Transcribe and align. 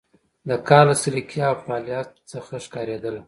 د 0.49 0.51
کار 0.67 0.85
له 0.89 0.95
سلیقې 1.03 1.39
او 1.49 1.55
فعالیت 1.63 2.09
څخه 2.31 2.53
ښکارېدله. 2.65 3.19